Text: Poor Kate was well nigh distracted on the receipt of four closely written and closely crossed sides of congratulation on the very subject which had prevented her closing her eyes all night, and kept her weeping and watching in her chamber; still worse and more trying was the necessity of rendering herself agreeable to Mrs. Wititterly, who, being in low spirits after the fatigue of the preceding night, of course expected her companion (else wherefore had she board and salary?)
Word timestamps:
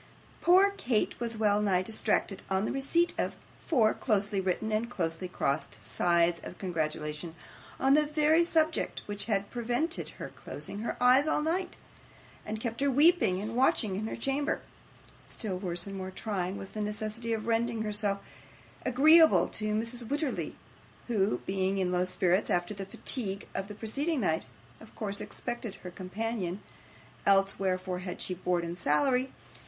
Poor 0.41 0.71
Kate 0.71 1.19
was 1.19 1.37
well 1.37 1.61
nigh 1.61 1.83
distracted 1.83 2.41
on 2.49 2.65
the 2.65 2.71
receipt 2.71 3.13
of 3.19 3.35
four 3.63 3.93
closely 3.93 4.41
written 4.41 4.71
and 4.71 4.89
closely 4.89 5.27
crossed 5.27 5.77
sides 5.85 6.41
of 6.43 6.57
congratulation 6.57 7.35
on 7.79 7.93
the 7.93 8.07
very 8.07 8.43
subject 8.43 9.03
which 9.05 9.25
had 9.25 9.51
prevented 9.51 10.09
her 10.17 10.29
closing 10.29 10.79
her 10.79 10.97
eyes 10.99 11.27
all 11.27 11.39
night, 11.43 11.77
and 12.47 12.59
kept 12.59 12.81
her 12.81 12.89
weeping 12.89 13.39
and 13.39 13.55
watching 13.55 13.95
in 13.95 14.07
her 14.07 14.15
chamber; 14.15 14.61
still 15.27 15.59
worse 15.59 15.85
and 15.85 15.95
more 15.97 16.09
trying 16.09 16.57
was 16.57 16.69
the 16.69 16.81
necessity 16.81 17.31
of 17.31 17.45
rendering 17.45 17.83
herself 17.83 18.17
agreeable 18.83 19.47
to 19.47 19.71
Mrs. 19.75 20.07
Wititterly, 20.09 20.55
who, 21.09 21.41
being 21.45 21.77
in 21.77 21.91
low 21.91 22.05
spirits 22.05 22.49
after 22.49 22.73
the 22.73 22.87
fatigue 22.87 23.47
of 23.53 23.67
the 23.67 23.75
preceding 23.75 24.21
night, 24.21 24.47
of 24.79 24.95
course 24.95 25.21
expected 25.21 25.75
her 25.75 25.91
companion 25.91 26.59
(else 27.23 27.59
wherefore 27.59 27.99
had 27.99 28.19
she 28.19 28.33
board 28.33 28.63
and 28.63 28.79
salary?) 28.79 29.31